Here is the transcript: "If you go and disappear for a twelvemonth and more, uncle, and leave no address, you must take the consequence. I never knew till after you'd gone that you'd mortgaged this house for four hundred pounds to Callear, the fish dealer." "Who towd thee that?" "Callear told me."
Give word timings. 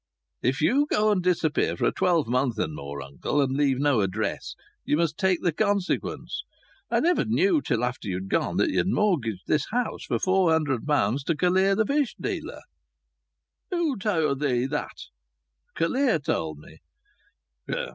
"If 0.41 0.61
you 0.61 0.87
go 0.89 1.11
and 1.11 1.21
disappear 1.21 1.77
for 1.77 1.85
a 1.85 1.91
twelvemonth 1.91 2.57
and 2.57 2.73
more, 2.73 3.03
uncle, 3.03 3.39
and 3.39 3.55
leave 3.55 3.77
no 3.77 4.01
address, 4.01 4.55
you 4.83 4.97
must 4.97 5.15
take 5.15 5.43
the 5.43 5.51
consequence. 5.51 6.41
I 6.89 7.01
never 7.01 7.23
knew 7.23 7.61
till 7.61 7.83
after 7.83 8.07
you'd 8.07 8.27
gone 8.27 8.57
that 8.57 8.71
you'd 8.71 8.87
mortgaged 8.87 9.45
this 9.45 9.67
house 9.69 10.03
for 10.05 10.17
four 10.17 10.51
hundred 10.53 10.87
pounds 10.87 11.23
to 11.25 11.35
Callear, 11.37 11.75
the 11.77 11.85
fish 11.85 12.15
dealer." 12.19 12.61
"Who 13.69 13.95
towd 13.95 14.39
thee 14.39 14.65
that?" 14.65 14.97
"Callear 15.77 16.17
told 16.17 16.57
me." 16.57 16.79